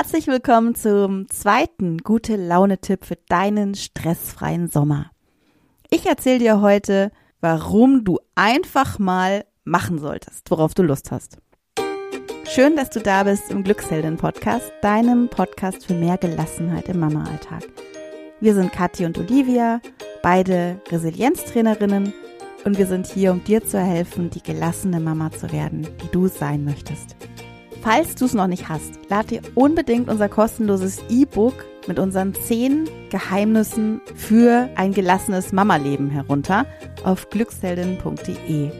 Herzlich 0.00 0.28
willkommen 0.28 0.74
zum 0.74 1.28
zweiten 1.28 1.98
gute 1.98 2.36
Laune-Tipp 2.36 3.04
für 3.04 3.18
deinen 3.28 3.74
stressfreien 3.74 4.70
Sommer. 4.70 5.10
Ich 5.90 6.06
erzähle 6.06 6.38
dir 6.38 6.62
heute, 6.62 7.12
warum 7.42 8.02
du 8.02 8.18
einfach 8.34 8.98
mal 8.98 9.44
machen 9.64 9.98
solltest, 9.98 10.50
worauf 10.50 10.72
du 10.72 10.82
Lust 10.84 11.10
hast. 11.10 11.36
Schön, 12.48 12.76
dass 12.76 12.88
du 12.88 13.00
da 13.00 13.24
bist 13.24 13.50
im 13.50 13.62
Glückshelden-Podcast, 13.62 14.72
deinem 14.80 15.28
Podcast 15.28 15.84
für 15.84 15.92
mehr 15.92 16.16
Gelassenheit 16.16 16.88
im 16.88 16.98
Mama-Alltag. 16.98 17.68
Wir 18.40 18.54
sind 18.54 18.72
Kathi 18.72 19.04
und 19.04 19.18
Olivia, 19.18 19.82
beide 20.22 20.80
Resilienztrainerinnen 20.88 22.14
und 22.64 22.78
wir 22.78 22.86
sind 22.86 23.06
hier, 23.06 23.32
um 23.32 23.44
dir 23.44 23.66
zu 23.66 23.78
helfen, 23.78 24.30
die 24.30 24.42
gelassene 24.42 24.98
Mama 24.98 25.30
zu 25.30 25.52
werden, 25.52 25.86
die 26.02 26.10
du 26.10 26.26
sein 26.26 26.64
möchtest. 26.64 27.16
Falls 27.82 28.14
du 28.14 28.26
es 28.26 28.34
noch 28.34 28.46
nicht 28.46 28.68
hast, 28.68 28.92
lad 29.08 29.30
dir 29.30 29.40
unbedingt 29.54 30.10
unser 30.10 30.28
kostenloses 30.28 30.98
E-Book 31.08 31.64
mit 31.86 31.98
unseren 31.98 32.34
zehn 32.34 32.86
Geheimnissen 33.08 34.02
für 34.14 34.68
ein 34.76 34.92
gelassenes 34.92 35.52
Mama-Leben 35.52 36.10
herunter 36.10 36.66
auf 37.04 37.30
glücksheldin.de. 37.30 38.70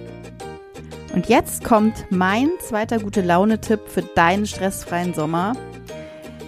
Und 1.15 1.29
jetzt 1.29 1.65
kommt 1.65 2.05
mein 2.11 2.51
zweiter 2.61 2.99
gute 2.99 3.23
Laune-Tipp 3.23 3.81
für 3.87 4.03
deinen 4.03 4.47
stressfreien 4.47 5.15
Sommer. 5.15 5.55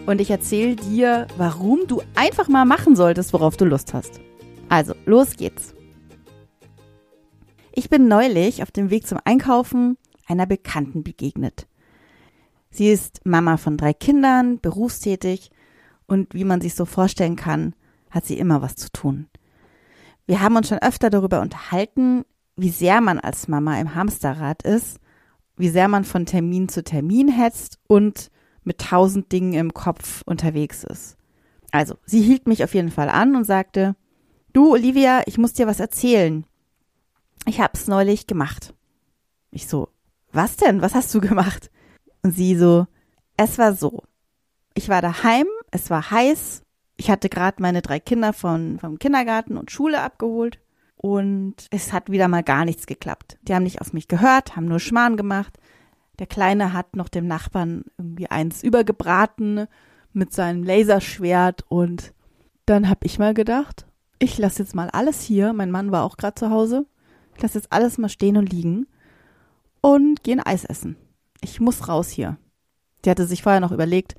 Und 0.05 0.21
ich 0.21 0.31
erzähle 0.31 0.77
dir, 0.77 1.29
warum 1.39 1.87
du 1.89 2.03
einfach 2.15 2.49
mal 2.49 2.67
machen 2.67 2.97
solltest, 2.97 3.33
worauf 3.33 3.57
du 3.57 3.65
Lust 3.65 3.95
hast. 3.95 4.21
Also, 4.69 4.95
los 5.07 5.37
geht's. 5.37 5.75
Ich 7.75 7.89
bin 7.89 8.09
neulich 8.09 8.63
auf 8.63 8.71
dem 8.71 8.91
Weg 8.91 9.07
zum 9.07 9.19
Einkaufen 9.25 9.97
einer 10.27 10.47
Bekannten 10.47 11.03
begegnet. 11.03 11.67
Sie 12.73 12.91
ist 12.91 13.25
Mama 13.25 13.59
von 13.59 13.77
drei 13.77 13.93
Kindern, 13.93 14.59
berufstätig 14.59 15.51
und 16.07 16.35
wie 16.35 16.45
man 16.45 16.61
sich 16.61 16.75
so 16.75 16.87
vorstellen 16.87 17.37
kann, 17.37 17.75
hat 18.11 18.25
sie 18.25 18.39
immer 18.39 18.63
was 18.63 18.77
zu 18.77 18.91
tun. 18.91 19.29
Wir 20.27 20.41
haben 20.41 20.57
uns 20.57 20.69
schon 20.69 20.79
öfter 20.79 21.11
darüber 21.11 21.43
unterhalten, 21.43 22.25
wie 22.57 22.71
sehr 22.71 23.01
man 23.01 23.21
als 23.21 23.47
Mama 23.47 23.79
im 23.79 23.95
Hamsterrad 23.95 24.63
ist, 24.63 24.99
wie 25.57 25.69
sehr 25.69 25.89
man 25.89 26.05
von 26.05 26.25
Termin 26.27 26.69
zu 26.69 26.83
Termin 26.83 27.29
hetzt 27.29 27.79
und 27.89 28.31
mit 28.65 28.79
tausend 28.79 29.33
Dingen 29.33 29.53
im 29.53 29.75
Kopf 29.75 30.23
unterwegs 30.25 30.85
ist. 30.85 31.17
Also, 31.73 31.97
sie 32.07 32.23
hielt 32.23 32.47
mich 32.47 32.65
auf 32.65 32.75
jeden 32.75 32.91
Fall 32.91 33.09
an 33.09 33.37
und 33.37 33.45
sagte, 33.45 33.97
du, 34.53 34.73
Olivia, 34.73 35.23
ich 35.27 35.39
muss 35.39 35.53
dir 35.53 35.67
was 35.67 35.81
erzählen. 35.81 36.45
Ich 37.47 37.61
hab's 37.61 37.87
neulich 37.87 38.27
gemacht. 38.27 38.75
Ich 39.51 39.67
so, 39.67 39.89
was 40.33 40.57
denn? 40.57 40.81
Was 40.81 40.95
hast 40.95 41.15
du 41.15 41.21
gemacht? 41.21 41.71
Und 42.23 42.33
sie 42.33 42.57
so, 42.57 42.87
es 43.37 43.59
war 43.59 43.75
so. 43.75 44.03
Ich 44.75 44.89
war 44.89 45.03
daheim, 45.03 45.47
es 45.71 45.91
war 45.91 46.11
heiß. 46.11 46.63
Ich 46.97 47.11
hatte 47.11 47.29
gerade 47.29 47.61
meine 47.61 47.83
drei 47.83 47.99
Kinder 47.99 48.33
von, 48.33 48.79
vom 48.79 48.99
Kindergarten 48.99 49.57
und 49.57 49.71
Schule 49.71 50.01
abgeholt. 50.01 50.61
Und 50.97 51.55
es 51.71 51.93
hat 51.93 52.11
wieder 52.11 52.29
mal 52.29 52.45
gar 52.45 52.65
nichts 52.65 52.87
geklappt. 52.87 53.39
Die 53.43 53.55
haben 53.55 53.65
nicht 53.65 53.81
auf 53.81 53.93
mich 53.93 54.07
gehört, 54.07 54.55
haben 54.55 54.67
nur 54.67 54.79
Schmarrn 54.79 55.17
gemacht. 55.17 55.59
Der 56.21 56.29
Kleine 56.29 56.73
hat 56.73 56.95
noch 56.95 57.09
dem 57.09 57.27
Nachbarn 57.27 57.85
irgendwie 57.99 58.31
eins 58.31 58.63
übergebraten 58.63 59.67
mit 60.13 60.33
seinem 60.33 60.63
Laserschwert. 60.63 61.65
Und 61.69 62.13
dann 62.67 62.89
hab 62.89 63.05
ich 63.05 63.19
mal 63.19 63.35
gedacht, 63.35 63.87
ich 64.21 64.39
lasse 64.39 64.63
jetzt 64.63 64.77
mal 64.77 64.91
alles 64.91 65.23
hier. 65.23 65.53
Mein 65.53 65.73
Mann 65.73 65.91
war 65.91 66.05
auch 66.05 66.17
gerade 66.17 66.37
zu 66.37 66.51
Hause. 66.51 66.87
Ich 67.35 67.43
lasse 67.43 67.59
jetzt 67.59 67.73
alles 67.73 67.99
mal 67.99 68.09
stehen 68.09 68.37
und 68.37 68.53
liegen 68.53 68.87
und 69.81 70.23
gehe 70.23 70.37
ein 70.37 70.47
Eis 70.47 70.65
essen 70.65 70.97
ich 71.43 71.61
muss 71.61 71.89
raus 71.89 72.09
hier. 72.09 72.39
Die 73.05 73.11
hatte 73.11 73.27
sich 73.27 73.43
vorher 73.43 73.61
noch 73.61 73.73
überlegt, 73.73 74.15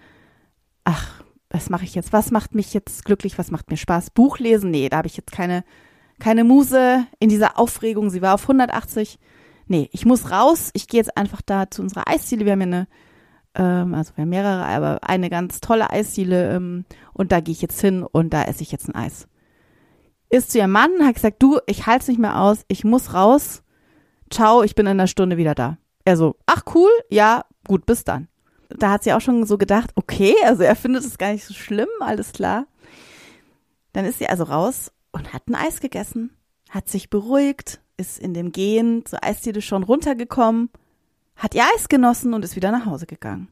ach, 0.83 1.23
was 1.49 1.69
mache 1.69 1.85
ich 1.85 1.95
jetzt? 1.95 2.13
Was 2.13 2.31
macht 2.31 2.55
mich 2.55 2.73
jetzt 2.73 3.05
glücklich? 3.05 3.37
Was 3.37 3.51
macht 3.51 3.69
mir 3.69 3.77
Spaß? 3.77 4.09
Buch 4.11 4.39
lesen? 4.39 4.71
Nee, 4.71 4.89
da 4.89 4.97
habe 4.97 5.07
ich 5.07 5.17
jetzt 5.17 5.31
keine, 5.31 5.63
keine 6.19 6.43
Muse 6.43 7.05
in 7.19 7.29
dieser 7.29 7.59
Aufregung. 7.59 8.09
Sie 8.09 8.21
war 8.21 8.33
auf 8.33 8.43
180. 8.43 9.19
Nee, 9.67 9.89
ich 9.93 10.05
muss 10.05 10.31
raus. 10.31 10.71
Ich 10.73 10.87
gehe 10.87 10.99
jetzt 10.99 11.15
einfach 11.15 11.41
da 11.41 11.69
zu 11.69 11.81
unserer 11.81 12.07
Eisdiele. 12.07 12.45
Wir 12.45 12.53
haben 12.53 12.61
ja 12.61 12.67
eine, 12.67 12.87
ähm, 13.55 13.93
also 13.93 14.11
wir 14.15 14.23
haben 14.23 14.29
mehrere, 14.29 14.65
aber 14.65 15.03
eine 15.07 15.29
ganz 15.29 15.61
tolle 15.61 15.89
Eisdiele. 15.91 16.55
Ähm, 16.55 16.85
und 17.13 17.31
da 17.31 17.39
gehe 17.39 17.53
ich 17.53 17.61
jetzt 17.61 17.79
hin 17.79 18.03
und 18.03 18.33
da 18.33 18.43
esse 18.43 18.63
ich 18.63 18.71
jetzt 18.71 18.89
ein 18.89 18.95
Eis. 18.95 19.27
Ist 20.29 20.51
zu 20.51 20.57
ihrem 20.57 20.71
Mann, 20.71 21.05
hat 21.05 21.15
gesagt, 21.15 21.41
du, 21.43 21.59
ich 21.67 21.85
halte 21.85 22.01
es 22.01 22.07
nicht 22.07 22.19
mehr 22.19 22.39
aus. 22.39 22.65
Ich 22.67 22.83
muss 22.83 23.13
raus. 23.13 23.61
Ciao, 24.31 24.63
ich 24.63 24.73
bin 24.73 24.87
in 24.87 24.91
einer 24.91 25.07
Stunde 25.07 25.37
wieder 25.37 25.53
da. 25.53 25.77
Er 26.05 26.17
so, 26.17 26.35
ach 26.45 26.63
cool, 26.73 26.91
ja, 27.09 27.45
gut, 27.67 27.85
bis 27.85 28.03
dann. 28.03 28.27
Da 28.69 28.91
hat 28.91 29.03
sie 29.03 29.13
auch 29.13 29.21
schon 29.21 29.45
so 29.45 29.57
gedacht, 29.57 29.91
okay, 29.95 30.35
also 30.43 30.63
er 30.63 30.75
findet 30.75 31.05
es 31.05 31.17
gar 31.17 31.31
nicht 31.31 31.45
so 31.45 31.53
schlimm, 31.53 31.89
alles 31.99 32.33
klar. 32.33 32.65
Dann 33.93 34.05
ist 34.05 34.19
sie 34.19 34.27
also 34.27 34.43
raus 34.43 34.91
und 35.11 35.33
hat 35.33 35.47
ein 35.47 35.55
Eis 35.55 35.79
gegessen, 35.79 36.35
hat 36.69 36.89
sich 36.89 37.09
beruhigt, 37.09 37.79
ist 37.97 38.19
in 38.19 38.33
dem 38.33 38.51
Gehen 38.51 39.05
zur 39.05 39.23
Eisdiele 39.23 39.61
schon 39.61 39.83
runtergekommen, 39.83 40.69
hat 41.35 41.55
ihr 41.55 41.63
Eis 41.75 41.87
genossen 41.87 42.33
und 42.33 42.43
ist 42.43 42.55
wieder 42.55 42.71
nach 42.71 42.85
Hause 42.85 43.05
gegangen. 43.05 43.49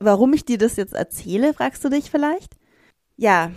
Warum 0.00 0.32
ich 0.32 0.44
dir 0.44 0.58
das 0.58 0.76
jetzt 0.76 0.94
erzähle, 0.94 1.52
fragst 1.54 1.84
du 1.84 1.88
dich 1.88 2.10
vielleicht? 2.10 2.56
Ja, 3.16 3.50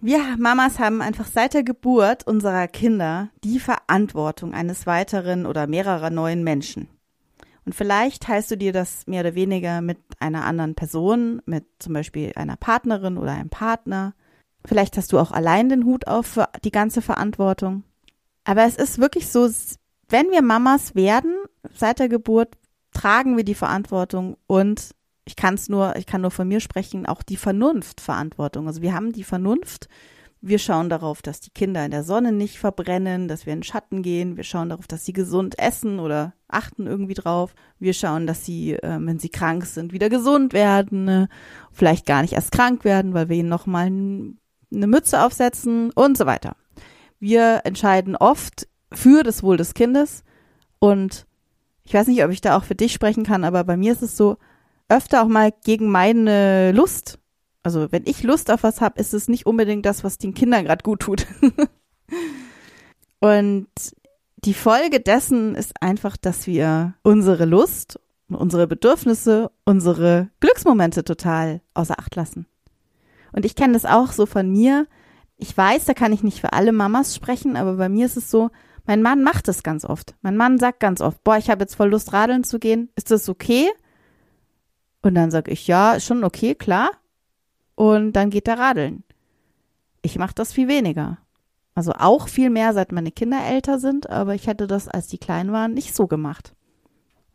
wir 0.00 0.20
Mamas 0.38 0.78
haben 0.78 1.02
einfach 1.02 1.26
seit 1.26 1.52
der 1.52 1.64
Geburt 1.64 2.26
unserer 2.26 2.66
Kinder 2.68 3.30
die 3.44 3.58
Verantwortung 3.58 4.54
eines 4.54 4.86
weiteren 4.86 5.44
oder 5.44 5.66
mehrerer 5.66 6.10
neuen 6.10 6.44
Menschen. 6.44 6.88
Und 7.66 7.74
vielleicht 7.74 8.22
teilst 8.22 8.50
du 8.52 8.56
dir 8.56 8.72
das 8.72 9.06
mehr 9.08 9.22
oder 9.22 9.34
weniger 9.34 9.80
mit 9.80 9.98
einer 10.20 10.44
anderen 10.44 10.76
Person, 10.76 11.42
mit 11.46 11.64
zum 11.80 11.94
Beispiel 11.94 12.32
einer 12.36 12.56
Partnerin 12.56 13.18
oder 13.18 13.32
einem 13.32 13.50
Partner. 13.50 14.14
Vielleicht 14.64 14.96
hast 14.96 15.12
du 15.12 15.18
auch 15.18 15.32
allein 15.32 15.68
den 15.68 15.84
Hut 15.84 16.06
auf 16.06 16.26
für 16.26 16.48
die 16.64 16.70
ganze 16.70 17.02
Verantwortung. 17.02 17.82
Aber 18.44 18.64
es 18.64 18.76
ist 18.76 18.98
wirklich 18.98 19.28
so, 19.28 19.50
wenn 20.08 20.30
wir 20.30 20.42
Mamas 20.42 20.94
werden, 20.94 21.34
seit 21.74 21.98
der 21.98 22.08
Geburt, 22.08 22.56
tragen 22.92 23.36
wir 23.36 23.44
die 23.44 23.54
Verantwortung 23.54 24.36
und 24.46 24.94
ich 25.24 25.34
kann 25.34 25.54
es 25.54 25.68
nur, 25.68 25.96
ich 25.96 26.06
kann 26.06 26.20
nur 26.20 26.30
von 26.30 26.46
mir 26.46 26.60
sprechen, 26.60 27.04
auch 27.04 27.24
die 27.24 27.36
Vernunftverantwortung. 27.36 28.68
Also 28.68 28.80
wir 28.80 28.94
haben 28.94 29.12
die 29.12 29.24
Vernunft, 29.24 29.88
wir 30.48 30.58
schauen 30.58 30.88
darauf, 30.88 31.22
dass 31.22 31.40
die 31.40 31.50
Kinder 31.50 31.84
in 31.84 31.90
der 31.90 32.04
Sonne 32.04 32.30
nicht 32.30 32.58
verbrennen, 32.58 33.26
dass 33.26 33.46
wir 33.46 33.52
in 33.52 33.60
den 33.60 33.64
Schatten 33.64 34.02
gehen. 34.02 34.36
Wir 34.36 34.44
schauen 34.44 34.68
darauf, 34.68 34.86
dass 34.86 35.04
sie 35.04 35.12
gesund 35.12 35.58
essen 35.58 35.98
oder 35.98 36.34
achten 36.48 36.86
irgendwie 36.86 37.14
drauf. 37.14 37.54
Wir 37.78 37.92
schauen, 37.92 38.26
dass 38.26 38.44
sie, 38.44 38.74
äh, 38.74 38.98
wenn 39.00 39.18
sie 39.18 39.28
krank 39.28 39.66
sind, 39.66 39.92
wieder 39.92 40.08
gesund 40.08 40.52
werden, 40.52 41.08
äh, 41.08 41.26
vielleicht 41.72 42.06
gar 42.06 42.22
nicht 42.22 42.34
erst 42.34 42.52
krank 42.52 42.84
werden, 42.84 43.12
weil 43.12 43.28
wir 43.28 43.36
ihnen 43.36 43.48
nochmal 43.48 43.86
eine 43.86 44.86
Mütze 44.86 45.22
aufsetzen 45.22 45.90
und 45.92 46.16
so 46.16 46.26
weiter. 46.26 46.56
Wir 47.18 47.62
entscheiden 47.64 48.14
oft 48.14 48.68
für 48.92 49.22
das 49.22 49.42
Wohl 49.42 49.56
des 49.56 49.74
Kindes 49.74 50.22
und 50.78 51.26
ich 51.82 51.94
weiß 51.94 52.06
nicht, 52.06 52.24
ob 52.24 52.30
ich 52.30 52.40
da 52.40 52.56
auch 52.56 52.64
für 52.64 52.74
dich 52.74 52.92
sprechen 52.92 53.24
kann, 53.24 53.44
aber 53.44 53.64
bei 53.64 53.76
mir 53.76 53.92
ist 53.92 54.02
es 54.02 54.16
so, 54.16 54.36
öfter 54.88 55.22
auch 55.22 55.28
mal 55.28 55.52
gegen 55.64 55.90
meine 55.90 56.72
Lust 56.72 57.18
also 57.66 57.90
wenn 57.90 58.04
ich 58.06 58.22
Lust 58.22 58.52
auf 58.52 58.62
was 58.62 58.80
habe, 58.80 59.00
ist 59.00 59.12
es 59.12 59.26
nicht 59.26 59.44
unbedingt 59.44 59.84
das, 59.84 60.04
was 60.04 60.18
den 60.18 60.34
Kindern 60.34 60.66
gerade 60.66 60.84
gut 60.84 61.00
tut. 61.00 61.26
und 63.18 63.66
die 64.36 64.54
Folge 64.54 65.00
dessen 65.00 65.56
ist 65.56 65.72
einfach, 65.82 66.16
dass 66.16 66.46
wir 66.46 66.94
unsere 67.02 67.44
Lust, 67.44 67.98
unsere 68.28 68.68
Bedürfnisse, 68.68 69.50
unsere 69.64 70.30
Glücksmomente 70.38 71.02
total 71.02 71.60
außer 71.74 71.98
Acht 71.98 72.14
lassen. 72.14 72.46
Und 73.32 73.44
ich 73.44 73.56
kenne 73.56 73.72
das 73.72 73.84
auch 73.84 74.12
so 74.12 74.26
von 74.26 74.48
mir. 74.48 74.86
Ich 75.36 75.56
weiß, 75.56 75.86
da 75.86 75.92
kann 75.92 76.12
ich 76.12 76.22
nicht 76.22 76.40
für 76.40 76.52
alle 76.52 76.70
Mamas 76.70 77.16
sprechen, 77.16 77.56
aber 77.56 77.74
bei 77.74 77.88
mir 77.88 78.06
ist 78.06 78.16
es 78.16 78.30
so, 78.30 78.50
mein 78.84 79.02
Mann 79.02 79.24
macht 79.24 79.48
es 79.48 79.64
ganz 79.64 79.84
oft. 79.84 80.14
Mein 80.22 80.36
Mann 80.36 80.60
sagt 80.60 80.78
ganz 80.78 81.00
oft, 81.00 81.24
boah, 81.24 81.36
ich 81.36 81.50
habe 81.50 81.62
jetzt 81.62 81.74
voll 81.74 81.90
Lust, 81.90 82.12
radeln 82.12 82.44
zu 82.44 82.60
gehen. 82.60 82.90
Ist 82.94 83.10
das 83.10 83.28
okay? 83.28 83.68
Und 85.02 85.16
dann 85.16 85.32
sage 85.32 85.50
ich, 85.50 85.66
ja, 85.66 85.94
ist 85.94 86.06
schon 86.06 86.22
okay, 86.22 86.54
klar 86.54 86.90
und 87.76 88.14
dann 88.14 88.30
geht 88.30 88.48
er 88.48 88.58
radeln. 88.58 89.04
Ich 90.02 90.18
mache 90.18 90.34
das 90.34 90.52
viel 90.52 90.66
weniger. 90.66 91.18
Also 91.76 91.92
auch 91.92 92.26
viel 92.26 92.50
mehr, 92.50 92.72
seit 92.72 92.90
meine 92.90 93.12
Kinder 93.12 93.38
älter 93.46 93.78
sind, 93.78 94.10
aber 94.10 94.34
ich 94.34 94.46
hätte 94.46 94.66
das, 94.66 94.88
als 94.88 95.06
die 95.06 95.18
klein 95.18 95.52
waren, 95.52 95.74
nicht 95.74 95.94
so 95.94 96.06
gemacht. 96.06 96.54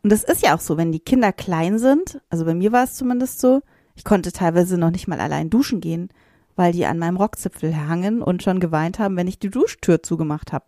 Und 0.02 0.10
das 0.10 0.24
ist 0.24 0.42
ja 0.42 0.56
auch 0.56 0.60
so, 0.60 0.76
wenn 0.76 0.90
die 0.90 1.00
Kinder 1.00 1.32
klein 1.32 1.78
sind, 1.78 2.20
also 2.28 2.44
bei 2.44 2.54
mir 2.54 2.72
war 2.72 2.84
es 2.84 2.94
zumindest 2.94 3.40
so, 3.40 3.62
ich 3.94 4.04
konnte 4.04 4.32
teilweise 4.32 4.78
noch 4.78 4.90
nicht 4.90 5.06
mal 5.06 5.20
allein 5.20 5.48
duschen 5.48 5.80
gehen, 5.80 6.08
weil 6.56 6.72
die 6.72 6.86
an 6.86 6.98
meinem 6.98 7.16
Rockzipfel 7.16 7.76
hangen 7.86 8.20
und 8.20 8.42
schon 8.42 8.58
geweint 8.58 8.98
haben, 8.98 9.16
wenn 9.16 9.28
ich 9.28 9.38
die 9.38 9.50
Duschtür 9.50 10.02
zugemacht 10.02 10.52
habe. 10.52 10.64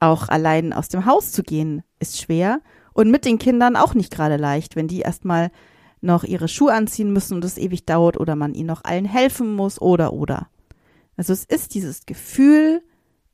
Auch 0.00 0.28
allein 0.28 0.72
aus 0.72 0.88
dem 0.88 1.06
Haus 1.06 1.30
zu 1.32 1.42
gehen 1.42 1.82
ist 2.00 2.20
schwer 2.20 2.60
und 2.92 3.10
mit 3.10 3.24
den 3.24 3.38
Kindern 3.38 3.76
auch 3.76 3.94
nicht 3.94 4.12
gerade 4.12 4.36
leicht, 4.36 4.74
wenn 4.74 4.88
die 4.88 5.00
erstmal 5.00 5.50
noch 6.00 6.24
ihre 6.24 6.48
Schuhe 6.48 6.72
anziehen 6.72 7.12
müssen 7.12 7.34
und 7.34 7.44
es 7.44 7.58
ewig 7.58 7.86
dauert 7.86 8.18
oder 8.18 8.36
man 8.36 8.54
ihnen 8.54 8.66
noch 8.66 8.84
allen 8.84 9.04
helfen 9.04 9.54
muss 9.54 9.80
oder 9.80 10.12
oder. 10.12 10.48
Also 11.16 11.32
es 11.32 11.44
ist 11.44 11.74
dieses 11.74 12.06
Gefühl, 12.06 12.82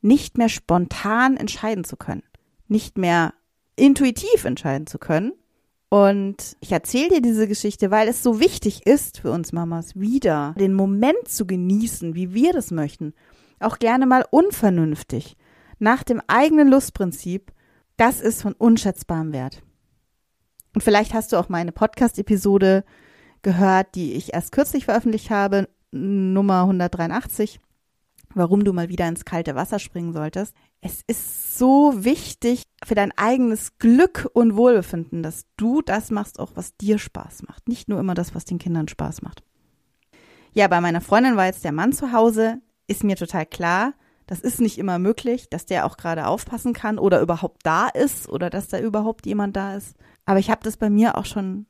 nicht 0.00 0.38
mehr 0.38 0.49
spontan 0.49 1.37
entscheiden 1.37 1.85
zu 1.85 1.97
können, 1.97 2.23
nicht 2.69 2.99
mehr 2.99 3.35
intuitiv 3.76 4.44
entscheiden 4.44 4.87
zu 4.87 4.99
können 4.99 5.32
Und 5.93 6.56
ich 6.61 6.73
erzähle 6.73 7.11
dir 7.11 7.20
diese 7.20 7.47
Geschichte, 7.47 7.91
weil 7.91 8.09
es 8.09 8.23
so 8.23 8.41
wichtig 8.41 8.87
ist 8.87 9.20
für 9.20 9.31
uns 9.31 9.53
Mamas, 9.53 9.94
wieder 9.94 10.55
den 10.59 10.73
Moment 10.73 11.29
zu 11.29 11.47
genießen, 11.47 12.14
wie 12.14 12.32
wir 12.32 12.55
das 12.55 12.70
möchten. 12.70 13.12
Auch 13.61 13.79
gerne 13.79 14.06
mal 14.06 14.25
unvernünftig, 14.31 15.37
nach 15.79 16.03
dem 16.03 16.23
eigenen 16.29 16.69
Lustprinzip. 16.69 17.53
Das 17.99 18.23
ist 18.23 18.41
von 18.41 18.55
unschätzbarem 18.55 19.35
Wert. 19.35 19.62
Und 20.74 20.82
vielleicht 20.82 21.14
hast 21.14 21.32
du 21.32 21.36
auch 21.36 21.48
meine 21.48 21.72
Podcast-Episode 21.72 22.84
gehört, 23.42 23.94
die 23.94 24.14
ich 24.14 24.34
erst 24.34 24.52
kürzlich 24.52 24.84
veröffentlicht 24.84 25.30
habe, 25.30 25.69
Nummer 25.90 26.62
183 26.62 27.60
warum 28.34 28.64
du 28.64 28.72
mal 28.72 28.88
wieder 28.88 29.08
ins 29.08 29.24
kalte 29.24 29.54
Wasser 29.54 29.78
springen 29.78 30.12
solltest. 30.12 30.54
Es 30.80 31.02
ist 31.06 31.58
so 31.58 32.04
wichtig 32.04 32.62
für 32.84 32.94
dein 32.94 33.12
eigenes 33.16 33.78
Glück 33.78 34.28
und 34.32 34.56
Wohlbefinden, 34.56 35.22
dass 35.22 35.44
du 35.56 35.82
das 35.82 36.10
machst, 36.10 36.38
auch 36.38 36.52
was 36.54 36.76
dir 36.76 36.98
Spaß 36.98 37.44
macht. 37.44 37.68
Nicht 37.68 37.88
nur 37.88 38.00
immer 38.00 38.14
das, 38.14 38.34
was 38.34 38.44
den 38.44 38.58
Kindern 38.58 38.88
Spaß 38.88 39.22
macht. 39.22 39.42
Ja, 40.52 40.68
bei 40.68 40.80
meiner 40.80 41.00
Freundin 41.00 41.36
war 41.36 41.46
jetzt 41.46 41.64
der 41.64 41.72
Mann 41.72 41.92
zu 41.92 42.12
Hause. 42.12 42.60
Ist 42.86 43.04
mir 43.04 43.16
total 43.16 43.46
klar, 43.46 43.94
das 44.26 44.40
ist 44.40 44.60
nicht 44.60 44.78
immer 44.78 44.98
möglich, 44.98 45.48
dass 45.48 45.66
der 45.66 45.86
auch 45.86 45.96
gerade 45.96 46.26
aufpassen 46.26 46.72
kann 46.72 46.98
oder 46.98 47.20
überhaupt 47.20 47.60
da 47.64 47.88
ist 47.88 48.28
oder 48.28 48.50
dass 48.50 48.68
da 48.68 48.78
überhaupt 48.78 49.26
jemand 49.26 49.56
da 49.56 49.76
ist. 49.76 49.96
Aber 50.24 50.38
ich 50.38 50.50
habe 50.50 50.62
das 50.62 50.76
bei 50.76 50.90
mir 50.90 51.16
auch 51.16 51.24
schon 51.24 51.66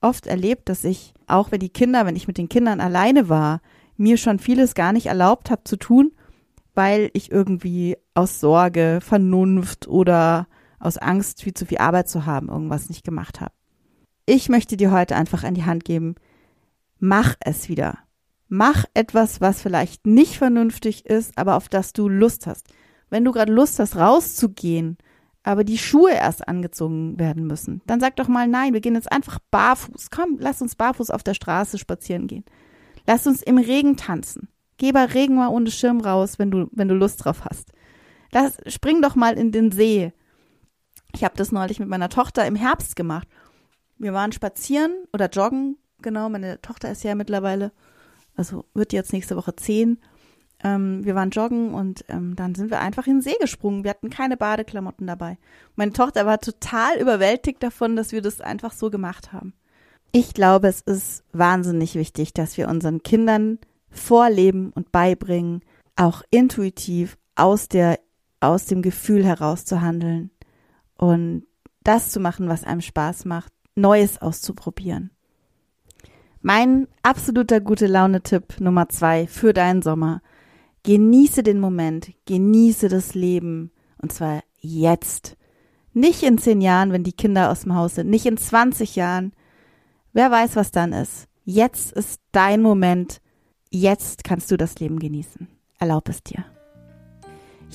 oft 0.00 0.26
erlebt, 0.26 0.68
dass 0.68 0.84
ich, 0.84 1.14
auch 1.26 1.50
wenn 1.50 1.60
die 1.60 1.70
Kinder, 1.70 2.06
wenn 2.06 2.16
ich 2.16 2.28
mit 2.28 2.38
den 2.38 2.48
Kindern 2.48 2.80
alleine 2.80 3.28
war, 3.28 3.60
mir 3.96 4.16
schon 4.16 4.38
vieles 4.38 4.74
gar 4.74 4.92
nicht 4.92 5.06
erlaubt 5.06 5.50
habe 5.50 5.64
zu 5.64 5.76
tun, 5.76 6.12
weil 6.74 7.10
ich 7.14 7.30
irgendwie 7.30 7.96
aus 8.14 8.40
Sorge, 8.40 8.98
Vernunft 9.00 9.88
oder 9.88 10.48
aus 10.78 10.98
Angst, 10.98 11.42
viel 11.42 11.54
zu 11.54 11.66
viel 11.66 11.78
Arbeit 11.78 12.08
zu 12.08 12.26
haben, 12.26 12.48
irgendwas 12.48 12.88
nicht 12.88 13.04
gemacht 13.04 13.40
habe. 13.40 13.52
Ich 14.26 14.48
möchte 14.48 14.76
dir 14.76 14.90
heute 14.90 15.16
einfach 15.16 15.44
an 15.44 15.54
die 15.54 15.64
Hand 15.64 15.84
geben, 15.84 16.16
mach 16.98 17.34
es 17.40 17.68
wieder. 17.68 17.98
Mach 18.48 18.84
etwas, 18.94 19.40
was 19.40 19.62
vielleicht 19.62 20.06
nicht 20.06 20.36
vernünftig 20.36 21.06
ist, 21.06 21.36
aber 21.38 21.56
auf 21.56 21.68
das 21.68 21.92
du 21.92 22.08
Lust 22.08 22.46
hast. 22.46 22.68
Wenn 23.10 23.24
du 23.24 23.32
gerade 23.32 23.52
Lust 23.52 23.78
hast, 23.78 23.96
rauszugehen, 23.96 24.98
aber 25.44 25.62
die 25.62 25.78
Schuhe 25.78 26.12
erst 26.12 26.48
angezogen 26.48 27.18
werden 27.18 27.46
müssen, 27.46 27.82
dann 27.86 28.00
sag 28.00 28.16
doch 28.16 28.28
mal 28.28 28.48
nein, 28.48 28.72
wir 28.72 28.80
gehen 28.80 28.94
jetzt 28.94 29.12
einfach 29.12 29.38
barfuß. 29.50 30.10
Komm, 30.10 30.38
lass 30.40 30.62
uns 30.62 30.74
barfuß 30.74 31.10
auf 31.10 31.22
der 31.22 31.34
Straße 31.34 31.78
spazieren 31.78 32.26
gehen. 32.26 32.44
Lass 33.06 33.26
uns 33.26 33.42
im 33.42 33.58
Regen 33.58 33.96
tanzen. 33.96 34.48
Geh 34.78 34.90
bei 34.90 35.04
Regen 35.04 35.36
mal 35.36 35.48
ohne 35.48 35.70
Schirm 35.70 36.00
raus, 36.00 36.38
wenn 36.38 36.50
du, 36.50 36.68
wenn 36.72 36.88
du 36.88 36.94
Lust 36.94 37.24
drauf 37.24 37.44
hast. 37.44 37.72
Lass, 38.32 38.56
spring 38.66 39.02
doch 39.02 39.14
mal 39.14 39.38
in 39.38 39.52
den 39.52 39.70
See. 39.70 40.12
Ich 41.14 41.22
habe 41.22 41.36
das 41.36 41.52
neulich 41.52 41.78
mit 41.78 41.88
meiner 41.88 42.08
Tochter 42.08 42.46
im 42.46 42.56
Herbst 42.56 42.96
gemacht. 42.96 43.28
Wir 43.98 44.14
waren 44.14 44.32
spazieren 44.32 44.92
oder 45.12 45.28
joggen, 45.28 45.76
genau. 46.00 46.28
Meine 46.30 46.60
Tochter 46.60 46.90
ist 46.90 47.04
ja 47.04 47.14
mittlerweile, 47.14 47.70
also 48.34 48.64
wird 48.74 48.92
jetzt 48.92 49.12
nächste 49.12 49.36
Woche 49.36 49.54
zehn. 49.54 49.98
Ähm, 50.64 51.04
wir 51.04 51.14
waren 51.14 51.30
joggen 51.30 51.74
und 51.74 52.04
ähm, 52.08 52.34
dann 52.34 52.54
sind 52.54 52.70
wir 52.70 52.80
einfach 52.80 53.06
in 53.06 53.16
den 53.16 53.22
See 53.22 53.36
gesprungen. 53.40 53.84
Wir 53.84 53.90
hatten 53.90 54.10
keine 54.10 54.36
Badeklamotten 54.36 55.06
dabei. 55.06 55.38
Meine 55.76 55.92
Tochter 55.92 56.26
war 56.26 56.40
total 56.40 56.98
überwältigt 56.98 57.62
davon, 57.62 57.94
dass 57.94 58.12
wir 58.12 58.22
das 58.22 58.40
einfach 58.40 58.72
so 58.72 58.90
gemacht 58.90 59.32
haben. 59.32 59.52
Ich 60.10 60.32
glaube, 60.32 60.68
es 60.68 60.80
ist 60.80 61.22
wahnsinnig 61.32 61.94
wichtig, 61.96 62.32
dass 62.32 62.56
wir 62.56 62.68
unseren 62.68 63.02
Kindern 63.02 63.58
vorleben 63.90 64.70
und 64.74 64.90
beibringen, 64.90 65.60
auch 65.96 66.22
intuitiv 66.30 67.18
aus 67.36 67.68
der, 67.68 68.00
aus 68.40 68.64
dem 68.64 68.80
Gefühl 68.80 69.24
heraus 69.24 69.64
zu 69.64 69.80
handeln 69.80 70.30
und 70.96 71.46
das 71.82 72.10
zu 72.10 72.20
machen, 72.20 72.48
was 72.48 72.64
einem 72.64 72.80
Spaß 72.80 73.24
macht, 73.26 73.52
Neues 73.74 74.22
auszuprobieren. 74.22 75.10
Mein 76.40 76.88
absoluter 77.02 77.60
gute 77.60 77.86
Laune-Tipp 77.86 78.60
Nummer 78.60 78.88
zwei 78.88 79.26
für 79.26 79.52
deinen 79.52 79.82
Sommer. 79.82 80.22
Genieße 80.84 81.42
den 81.42 81.58
Moment, 81.60 82.12
genieße 82.26 82.88
das 82.88 83.14
Leben 83.14 83.72
und 84.00 84.12
zwar 84.12 84.42
jetzt. 84.60 85.36
Nicht 85.92 86.22
in 86.22 86.38
zehn 86.38 86.60
Jahren, 86.60 86.92
wenn 86.92 87.04
die 87.04 87.12
Kinder 87.12 87.50
aus 87.50 87.62
dem 87.62 87.74
Haus 87.74 87.96
sind, 87.96 88.10
nicht 88.10 88.26
in 88.26 88.36
20 88.36 88.96
Jahren, 88.96 89.32
Wer 90.14 90.30
weiß, 90.30 90.54
was 90.54 90.70
dann 90.70 90.92
ist. 90.92 91.26
Jetzt 91.44 91.90
ist 91.92 92.20
dein 92.30 92.62
Moment. 92.62 93.20
Jetzt 93.70 94.22
kannst 94.22 94.48
du 94.48 94.56
das 94.56 94.78
Leben 94.78 95.00
genießen. 95.00 95.48
Erlaub 95.80 96.08
es 96.08 96.22
dir. 96.22 96.44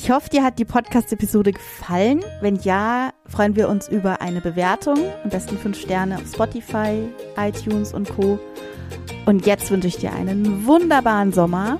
Ich 0.01 0.09
hoffe, 0.09 0.29
dir 0.29 0.45
hat 0.45 0.57
die 0.57 0.65
Podcast-Episode 0.65 1.51
gefallen. 1.51 2.21
Wenn 2.39 2.55
ja, 2.55 3.09
freuen 3.25 3.57
wir 3.57 3.67
uns 3.67 3.89
über 3.89 4.21
eine 4.21 4.39
Bewertung. 4.39 4.97
Am 5.25 5.29
besten 5.29 5.57
fünf 5.57 5.77
Sterne 5.77 6.15
auf 6.15 6.23
Spotify, 6.33 7.09
iTunes 7.35 7.93
und 7.93 8.09
Co. 8.09 8.39
Und 9.25 9.45
jetzt 9.45 9.69
wünsche 9.69 9.89
ich 9.89 9.97
dir 9.97 10.13
einen 10.13 10.65
wunderbaren 10.65 11.33
Sommer. 11.33 11.79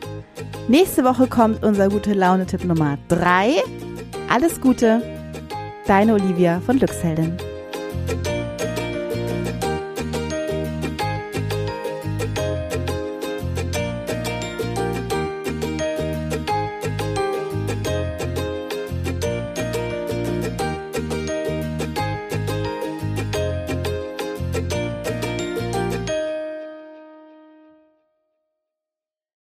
Nächste 0.68 1.06
Woche 1.06 1.28
kommt 1.28 1.64
unser 1.64 1.88
gute 1.88 2.12
Laune-Tipp 2.12 2.66
Nummer 2.66 2.98
drei. 3.08 3.54
Alles 4.30 4.60
Gute, 4.60 5.02
deine 5.88 6.14
Olivia 6.16 6.60
von 6.60 6.78
Glücksheldin. 6.78 7.38